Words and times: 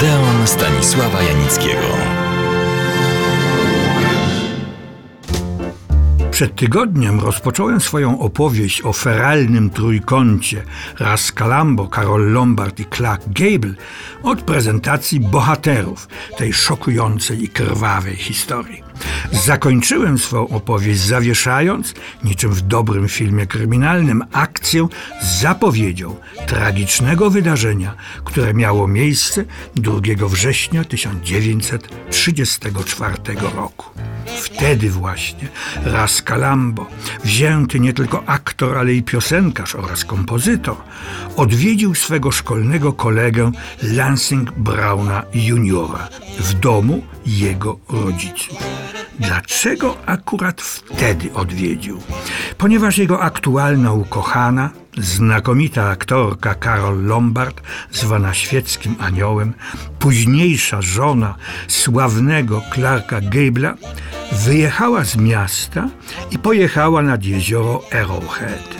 Odeon 0.00 0.46
Stanisława 0.46 1.22
Janickiego. 1.22 1.86
Przed 6.30 6.56
tygodniem 6.56 7.20
rozpocząłem 7.20 7.80
swoją 7.80 8.20
opowieść 8.20 8.82
o 8.82 8.92
feralnym 8.92 9.70
trójkącie 9.70 10.62
Ras 10.98 11.32
Calambo, 11.32 11.88
Karol 11.88 12.32
Lombard 12.32 12.80
i 12.80 12.84
Clark 12.84 13.22
Gable 13.26 13.74
od 14.22 14.42
prezentacji 14.42 15.20
bohaterów 15.20 16.08
tej 16.36 16.52
szokującej 16.52 17.44
i 17.44 17.48
krwawej 17.48 18.16
historii. 18.16 18.89
Zakończyłem 19.32 20.18
swoją 20.18 20.48
opowieść 20.48 21.00
zawieszając, 21.00 21.94
niczym 22.24 22.52
w 22.52 22.60
dobrym 22.60 23.08
filmie 23.08 23.46
kryminalnym, 23.46 24.24
akcję 24.32 24.88
z 25.22 25.40
zapowiedzią 25.40 26.16
tragicznego 26.46 27.30
wydarzenia, 27.30 27.94
które 28.24 28.54
miało 28.54 28.88
miejsce 28.88 29.44
2 29.74 30.00
września 30.28 30.84
1934 30.84 33.16
roku. 33.54 33.86
Wtedy 34.42 34.90
właśnie 34.90 35.48
Ras 35.84 36.22
Calambo, 36.22 36.86
wzięty 37.24 37.80
nie 37.80 37.92
tylko 37.92 38.22
aktor, 38.26 38.78
ale 38.78 38.92
i 38.92 39.02
piosenkarz 39.02 39.74
oraz 39.74 40.04
kompozytor, 40.04 40.76
odwiedził 41.36 41.94
swego 41.94 42.30
szkolnego 42.30 42.92
kolegę 42.92 43.52
Lansing 43.82 44.52
Browna 44.52 45.22
Juniora 45.34 46.08
w 46.38 46.54
domu 46.54 47.02
jego 47.26 47.78
rodziców. 47.88 48.58
Dlaczego 49.18 49.96
akurat 50.06 50.60
wtedy 50.62 51.32
odwiedził? 51.32 52.00
Ponieważ 52.58 52.98
jego 52.98 53.20
aktualna 53.20 53.92
ukochana, 53.92 54.70
znakomita 54.98 55.88
aktorka 55.88 56.54
Carol 56.54 57.04
Lombard, 57.04 57.60
zwana 57.92 58.34
świeckim 58.34 58.94
aniołem, 59.00 59.52
późniejsza 59.98 60.82
żona 60.82 61.34
sławnego 61.68 62.62
Clarka 62.74 63.20
Gable'a, 63.20 63.74
wyjechała 64.32 65.04
z 65.04 65.16
miasta 65.16 65.88
i 66.30 66.38
pojechała 66.38 67.02
nad 67.02 67.24
jezioro 67.24 67.82
Arrowhead. 67.92 68.76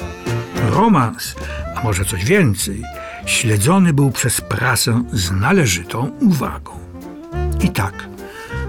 Romans, 0.70 1.34
a 1.76 1.82
może 1.82 2.04
coś 2.04 2.24
więcej, 2.24 2.82
śledzony 3.26 3.92
był 3.92 4.10
przez 4.10 4.40
prasę 4.40 5.04
z 5.12 5.30
należytą 5.30 6.10
uwagą. 6.20 6.72
I 7.60 7.70
tak, 7.70 8.08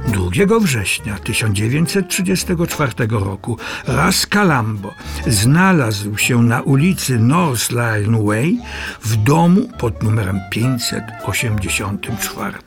2 0.08 0.60
września 0.60 1.20
1934 1.20 2.92
roku 3.10 3.58
Ras 3.88 4.28
Calambo 4.28 4.94
znalazł 5.28 6.18
się 6.18 6.44
na 6.44 6.62
ulicy 6.62 7.20
North 7.20 7.72
Line 7.72 8.26
Way 8.26 8.60
w 9.02 9.16
domu 9.16 9.70
pod 9.78 10.04
numerem 10.04 10.40
584. 10.52 12.58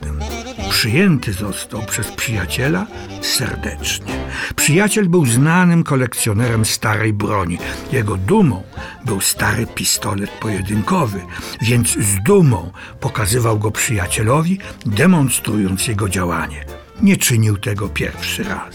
Przyjęty 0.71 1.33
został 1.33 1.83
przez 1.83 2.13
przyjaciela 2.13 2.87
serdecznie. 3.21 4.15
Przyjaciel 4.57 5.09
był 5.09 5.27
znanym 5.27 5.83
kolekcjonerem 5.83 6.65
starej 6.65 7.13
broni. 7.13 7.59
Jego 7.93 8.17
dumą 8.17 8.63
był 9.05 9.21
stary 9.21 9.67
pistolet 9.67 10.31
pojedynkowy, 10.31 11.21
więc 11.63 11.89
z 11.89 12.23
dumą 12.23 12.73
pokazywał 13.01 13.59
go 13.59 13.71
przyjacielowi, 13.71 14.59
demonstrując 14.87 15.89
jego 15.89 16.09
działanie 16.09 16.84
nie 17.03 17.17
czynił 17.17 17.57
tego 17.57 17.89
pierwszy 17.89 18.45
raz. 18.45 18.75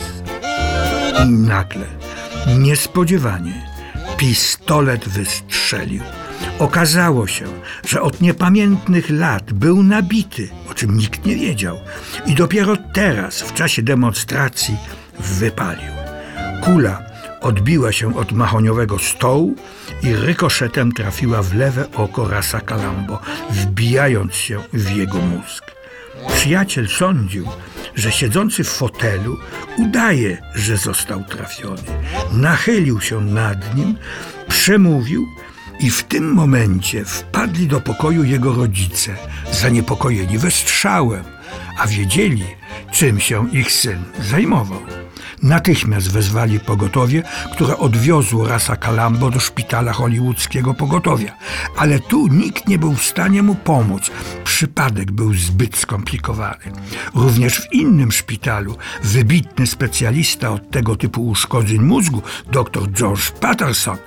I 1.26 1.30
nagle, 1.30 1.86
niespodziewanie, 2.58 3.66
pistolet 4.18 5.10
wystrzelił. 5.10 6.04
Okazało 6.60 7.28
się, 7.28 7.46
że 7.88 8.02
od 8.02 8.22
niepamiętnych 8.22 9.10
lat 9.10 9.54
był 9.54 9.84
nabity, 9.84 10.50
o 10.72 10.74
czym 10.74 10.98
nikt 10.98 11.26
nie 11.26 11.36
wiedział, 11.36 11.80
i 12.26 12.36
dopiero 12.36 12.78
teraz, 12.94 13.42
w 13.42 13.54
czasie 13.54 13.82
demonstracji, 13.82 14.78
wypalił. 15.20 15.92
Kula 16.64 17.02
odbiła 17.42 17.92
się 17.92 18.16
od 18.18 18.32
mahoniowego 18.32 19.00
stołu 19.00 19.56
i 20.04 20.16
rykoszetem 20.16 20.92
trafiła 20.92 21.44
w 21.44 21.54
lewe 21.54 21.92
oko 21.92 22.28
Rasa 22.28 22.62
Calambo, 22.62 23.20
wbijając 23.50 24.36
się 24.36 24.60
w 24.74 24.96
jego 24.96 25.18
mózg. 25.18 25.79
Przyjaciel 26.34 26.88
sądził, 26.88 27.48
że 27.96 28.12
siedzący 28.12 28.64
w 28.64 28.70
fotelu 28.70 29.38
udaje, 29.78 30.38
że 30.56 30.78
został 30.78 31.24
trafiony. 31.24 31.82
Nachylił 32.32 33.02
się 33.02 33.22
nad 33.22 33.76
nim, 33.76 33.98
przemówił 34.48 35.28
i 35.80 35.90
w 35.90 36.04
tym 36.04 36.34
momencie 36.34 37.06
wpadli 37.06 37.68
do 37.68 37.82
pokoju 37.82 38.24
jego 38.24 38.54
rodzice, 38.54 39.16
zaniepokojeni 39.52 40.38
wystrzałem, 40.38 41.24
a 41.78 41.88
wiedzieli, 41.88 42.46
czym 42.92 43.20
się 43.20 43.50
ich 43.52 43.72
syn 43.72 44.04
zajmował. 44.20 44.99
Natychmiast 45.44 46.12
wezwali 46.12 46.60
pogotowie, 46.60 47.24
które 47.54 47.78
odwiozło 47.78 48.48
Rasa 48.48 48.76
Calambo 48.76 49.30
do 49.30 49.40
szpitala 49.40 49.94
hollywoodzkiego 49.94 50.74
pogotowia. 50.74 51.36
Ale 51.78 52.00
tu 52.00 52.28
nikt 52.28 52.68
nie 52.68 52.80
był 52.80 52.94
w 52.94 53.04
stanie 53.04 53.44
mu 53.44 53.56
pomóc. 53.56 54.12
Przypadek 54.44 55.12
był 55.12 55.34
zbyt 55.34 55.78
skomplikowany. 55.78 56.72
Również 57.16 57.60
w 57.60 57.74
innym 57.74 58.12
szpitalu 58.12 58.78
wybitny 59.04 59.68
specjalista 59.68 60.50
od 60.50 60.72
tego 60.72 60.96
typu 60.96 61.28
uszkodzeń 61.28 61.80
mózgu, 61.80 62.22
dr 62.52 62.92
George 62.92 63.32
Patterson, 63.32 63.98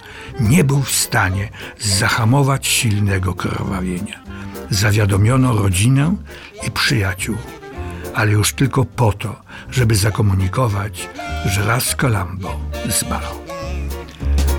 nie 0.40 0.64
był 0.64 0.82
w 0.82 0.90
stanie 0.90 1.48
zahamować 1.78 2.66
silnego 2.66 3.34
krwawienia. 3.34 4.22
Zawiadomiono 4.70 5.54
rodzinę 5.54 6.16
i 6.66 6.70
przyjaciół 6.70 7.36
ale 8.14 8.32
już 8.32 8.52
tylko 8.52 8.84
po 8.84 9.12
to, 9.12 9.42
żeby 9.70 9.94
zakomunikować, 9.94 11.08
że 11.46 11.66
raz 11.66 11.96
Colombo 11.96 12.60
zmarł. 12.88 13.42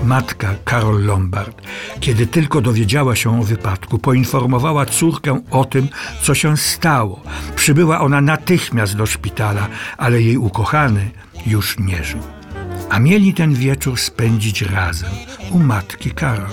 Matka 0.04 0.54
Karol 0.64 1.04
Lombard, 1.04 1.62
kiedy 2.00 2.26
tylko 2.26 2.60
dowiedziała 2.60 3.16
się 3.16 3.40
o 3.40 3.44
wypadku, 3.44 3.98
poinformowała 3.98 4.86
córkę 4.86 5.40
o 5.50 5.64
tym, 5.64 5.88
co 6.22 6.34
się 6.34 6.56
stało. 6.56 7.22
Przybyła 7.56 8.00
ona 8.00 8.20
natychmiast 8.20 8.96
do 8.96 9.06
szpitala, 9.06 9.68
ale 9.98 10.22
jej 10.22 10.36
ukochany 10.36 11.10
już 11.46 11.78
nie 11.78 12.04
żył. 12.04 12.20
A 12.90 12.98
mieli 12.98 13.34
ten 13.34 13.54
wieczór 13.54 13.98
spędzić 14.00 14.62
razem 14.62 15.10
u 15.50 15.58
matki 15.58 16.10
Karol. 16.10 16.50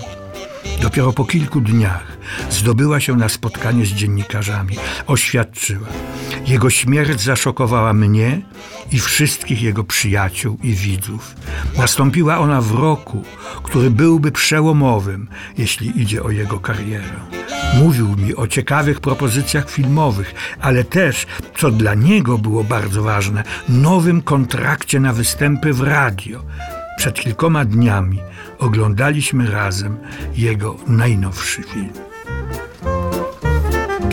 Dopiero 0.82 1.14
po 1.14 1.26
kilku 1.26 1.62
dniach 1.62 2.18
zdobyła 2.50 3.00
się 3.00 3.16
na 3.16 3.30
spotkanie 3.30 3.86
z 3.86 3.90
dziennikarzami. 3.90 4.76
Oświadczyła: 5.08 5.88
Jego 6.52 6.70
śmierć 6.70 7.22
zaszokowała 7.22 7.94
mnie 7.94 8.42
i 8.92 9.00
wszystkich 9.00 9.62
jego 9.62 9.84
przyjaciół 9.84 10.58
i 10.64 10.74
widzów. 10.74 11.36
Nastąpiła 11.78 12.38
ona 12.38 12.62
w 12.62 12.72
roku, 12.72 13.24
który 13.64 13.92
byłby 13.92 14.32
przełomowym, 14.32 15.28
jeśli 15.58 16.02
idzie 16.02 16.24
o 16.24 16.32
jego 16.32 16.60
karierę. 16.60 17.20
Mówił 17.80 18.16
mi 18.18 18.36
o 18.36 18.48
ciekawych 18.48 19.00
propozycjach 19.00 19.70
filmowych, 19.70 20.34
ale 20.62 20.84
też, 20.84 21.28
co 21.58 21.72
dla 21.72 21.94
niego 21.94 22.38
było 22.38 22.64
bardzo 22.64 23.04
ważne, 23.04 23.44
nowym 23.70 24.22
kontrakcie 24.22 25.00
na 25.00 25.14
występy 25.14 25.74
w 25.74 25.82
radio. 25.82 26.44
Przed 26.98 27.20
kilkoma 27.20 27.66
dniami 27.66 28.20
oglądaliśmy 28.60 29.52
razem 29.52 29.98
jego 30.36 30.78
najnowszy 30.88 31.64
film. 31.64 31.94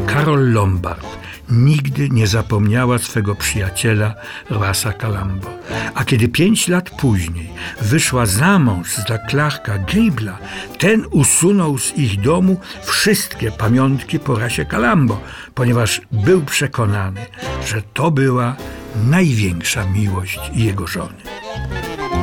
Karol 0.06 0.52
Lombard 0.52 1.17
nigdy 1.50 2.08
nie 2.10 2.26
zapomniała 2.26 2.98
swego 2.98 3.34
przyjaciela 3.34 4.14
Rasa 4.50 4.92
Calambo. 4.92 5.50
A 5.94 6.04
kiedy 6.04 6.28
pięć 6.28 6.68
lat 6.68 6.90
później 6.90 7.50
wyszła 7.80 8.26
za 8.26 8.58
mąż 8.58 8.96
za 8.96 9.18
Clarka 9.30 9.78
Gable'a, 9.78 10.32
ten 10.78 11.04
usunął 11.10 11.78
z 11.78 11.98
ich 11.98 12.20
domu 12.20 12.60
wszystkie 12.84 13.50
pamiątki 13.50 14.18
po 14.18 14.38
rasie 14.38 14.64
Calambo, 14.64 15.20
ponieważ 15.54 16.00
był 16.12 16.42
przekonany, 16.42 17.26
że 17.66 17.82
to 17.82 18.10
była 18.10 18.56
największa 19.04 19.84
miłość 19.84 20.40
jego 20.54 20.86
żony. 20.86 21.22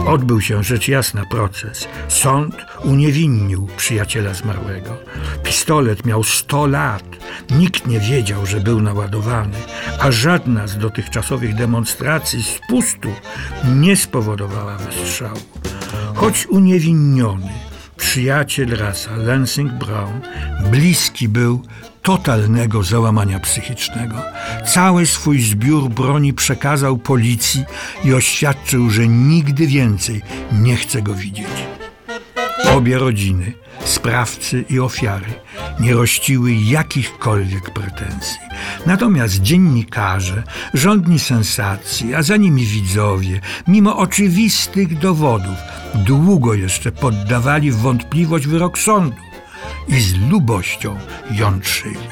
Odbył 0.06 0.42
się 0.42 0.64
rzecz 0.64 0.88
jasna 0.88 1.26
proces. 1.26 1.88
Sąd 2.08 2.56
uniewinnił 2.84 3.68
przyjaciela 3.78 4.34
zmarłego. 4.34 4.98
Pistolet 5.44 6.06
miał 6.06 6.24
100 6.24 6.68
lat. 6.68 7.04
Nikt 7.50 7.88
nie 7.88 8.00
wiedział, 8.00 8.46
że 8.46 8.60
był 8.60 8.82
naładowany, 8.82 9.58
a 10.00 10.12
żadna 10.12 10.68
z 10.68 10.78
dotychczasowych 10.78 11.56
demonstracji 11.56 12.44
spustu 12.44 13.10
nie 13.76 13.96
spowodowała 13.96 14.78
wystrzału. 14.78 15.40
Choć 16.16 16.48
uniewinniony, 16.48 17.52
przyjaciel 17.98 18.78
rasa 18.78 19.16
Lansing 19.18 19.72
Brown 19.72 20.22
bliski 20.72 21.28
był 21.28 21.64
totalnego 22.06 22.84
załamania 22.84 23.40
psychicznego. 23.40 24.16
Cały 24.74 25.06
swój 25.06 25.42
zbiór 25.42 25.90
broni 25.90 26.34
przekazał 26.34 26.98
policji 26.98 27.66
i 28.04 28.14
oświadczył, 28.14 28.90
że 28.90 29.08
nigdy 29.08 29.68
więcej 29.68 30.22
nie 30.52 30.76
chce 30.76 31.02
go 31.02 31.14
widzieć. 31.14 31.48
Obie 32.76 32.98
rodziny, 32.98 33.54
sprawcy 33.86 34.66
i 34.70 34.80
ofiary, 34.80 35.34
nie 35.80 35.94
rościły 35.94 36.54
jakichkolwiek 36.54 37.74
pretensji. 37.74 38.40
Natomiast 38.86 39.42
dziennikarze, 39.42 40.44
rządni 40.74 41.20
sensacji, 41.20 42.16
a 42.16 42.24
za 42.24 42.38
nimi 42.38 42.66
widzowie, 42.66 43.42
mimo 43.68 43.98
oczywistych 43.98 45.00
dowodów, 45.00 45.58
długo 45.96 46.54
jeszcze 46.54 46.92
poddawali 46.92 47.72
wątpliwość 47.72 48.48
wyrok 48.48 48.80
sądu 48.80 49.26
i 49.88 50.00
z 50.02 50.18
lubością 50.30 50.98
jątrzyli. 51.32 52.08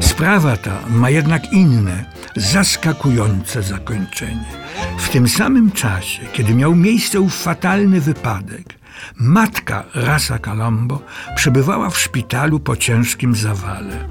Sprawa 0.00 0.56
ta 0.56 0.78
ma 0.88 1.10
jednak 1.10 1.52
inne, 1.52 2.04
zaskakujące 2.36 3.62
zakończenie. 3.62 4.64
W 4.98 5.08
tym 5.08 5.28
samym 5.28 5.72
czasie, 5.72 6.22
kiedy 6.32 6.54
miał 6.54 6.74
miejsce 6.74 7.20
ów 7.20 7.42
fatalny 7.42 8.00
wypadek, 8.00 8.74
matka 9.16 9.84
Rasa 9.94 10.38
Colombo 10.38 11.02
przebywała 11.36 11.90
w 11.90 11.98
szpitalu 11.98 12.60
po 12.60 12.76
ciężkim 12.76 13.34
zawale. 13.34 14.08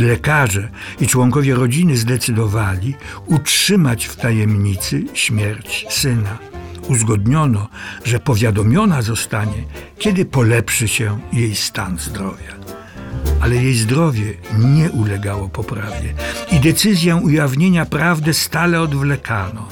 Lekarze 0.00 0.68
i 1.00 1.06
członkowie 1.06 1.54
rodziny 1.54 1.96
zdecydowali 1.96 2.94
utrzymać 3.26 4.04
w 4.04 4.16
tajemnicy 4.16 5.04
śmierć 5.14 5.86
syna. 5.90 6.38
Uzgodniono, 6.88 7.68
że 8.04 8.20
powiadomiona 8.20 9.02
zostanie, 9.02 9.64
kiedy 9.98 10.24
polepszy 10.24 10.88
się 10.88 11.18
jej 11.32 11.56
stan 11.56 11.98
zdrowia 11.98 12.58
ale 13.40 13.56
jej 13.56 13.74
zdrowie 13.74 14.34
nie 14.58 14.90
ulegało 14.90 15.48
poprawie 15.48 16.14
i 16.52 16.60
decyzję 16.60 17.16
ujawnienia 17.16 17.86
prawdy 17.86 18.34
stale 18.34 18.80
odwlekano. 18.80 19.68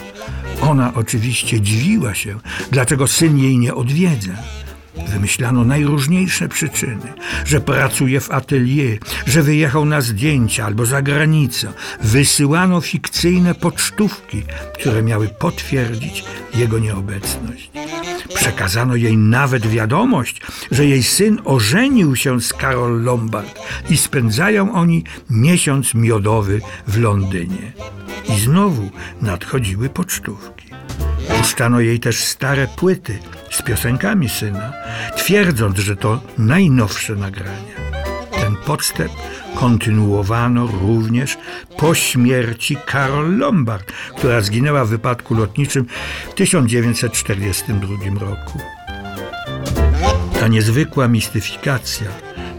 Ona 0.61 0.95
oczywiście 0.95 1.61
dziwiła 1.61 2.15
się, 2.15 2.39
dlaczego 2.71 3.07
syn 3.07 3.39
jej 3.39 3.59
nie 3.59 3.75
odwiedza. 3.75 4.33
Wymyślano 5.08 5.64
najróżniejsze 5.64 6.48
przyczyny, 6.48 7.12
że 7.44 7.60
pracuje 7.60 8.20
w 8.20 8.31
atelier, 8.31 8.98
że 9.26 9.43
wyjechał 9.43 9.84
na 9.84 10.00
zdjęcia 10.00 10.64
albo 10.64 10.87
za 10.87 11.02
granicę. 11.02 11.72
Wysyłano 12.00 12.81
fikcyjne 12.81 13.54
pocztówki, 13.54 14.43
które 14.75 15.02
miały 15.02 15.28
potwierdzić 15.28 16.25
jego 16.54 16.78
nieobecność. 16.78 17.70
Przekazano 18.34 18.96
jej 18.96 19.16
nawet 19.16 19.66
wiadomość, 19.66 20.43
że 20.70 20.87
jej 20.87 21.02
syn 21.02 21.40
ożenił 21.44 22.16
się 22.16 22.40
z 22.40 22.52
Karol 22.52 23.02
Lombard 23.02 23.60
i 23.90 23.96
spędzają 23.96 24.72
oni 24.75 25.04
miesiąc 25.31 25.94
miodowy 25.94 26.60
w 26.87 26.98
Londynie. 26.98 27.72
I 28.28 28.40
znowu 28.40 28.90
nadchodziły 29.22 29.88
pocztówki. 29.88 30.66
Puszczano 31.46 31.81
jej 31.81 32.00
też 32.00 32.25
stare 32.25 32.66
płyty 32.66 33.19
z 33.50 33.62
piosenkami 33.62 34.28
syna, 34.28 34.72
twierdząc, 35.16 35.78
że 35.78 35.96
to 35.96 36.20
najnowsze 36.38 37.14
nagrania. 37.14 37.75
Ten 38.31 38.56
podstęp 38.56 39.12
kontynuowano 39.54 40.66
również 40.66 41.38
po 41.78 41.94
śmierci 41.94 42.76
Karol 42.87 43.38
Lombard, 43.38 43.93
która 44.16 44.40
zginęła 44.40 44.84
w 44.84 44.88
wypadku 44.88 45.34
lotniczym 45.34 45.87
w 46.31 46.34
1942 46.34 48.20
roku. 48.20 48.60
Ta 50.40 50.48
niezwykła 50.48 51.08
mistyfikacja 51.08 52.06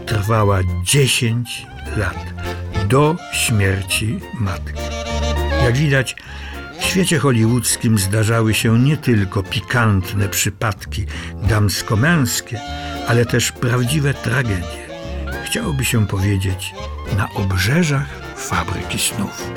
trwała 0.06 0.60
10 0.84 1.66
lat 1.96 2.34
do 2.86 3.16
śmierci 3.32 4.20
matki. 4.40 4.82
Jak 5.64 5.76
widać, 5.76 6.16
świecie 6.88 7.18
hollywoodzkim 7.18 7.98
zdarzały 7.98 8.54
się 8.54 8.78
nie 8.78 8.96
tylko 8.96 9.42
pikantne 9.42 10.28
przypadki 10.28 11.06
damsko-męskie, 11.48 12.60
ale 13.08 13.26
też 13.26 13.52
prawdziwe 13.52 14.14
tragedie. 14.14 14.88
Chciałoby 15.46 15.84
się 15.84 16.06
powiedzieć 16.06 16.74
na 17.16 17.28
obrzeżach 17.34 18.06
fabryki 18.36 18.98
snów. 18.98 19.50